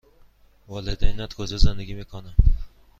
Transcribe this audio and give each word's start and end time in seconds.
والدینت 0.67 1.33
کجا 1.33 1.57
زندگی 1.57 1.93
می 1.93 2.05
کنند؟ 2.05 2.35